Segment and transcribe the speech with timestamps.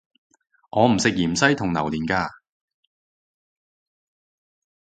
[0.71, 2.27] 我唔食芫茜同榴連架